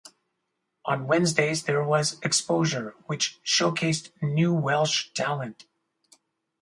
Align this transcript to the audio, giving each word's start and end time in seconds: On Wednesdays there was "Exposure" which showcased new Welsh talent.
On 0.83 1.05
Wednesdays 1.05 1.65
there 1.65 1.83
was 1.83 2.19
"Exposure" 2.23 2.95
which 3.05 3.39
showcased 3.45 4.09
new 4.19 4.51
Welsh 4.51 5.13
talent. 5.13 5.67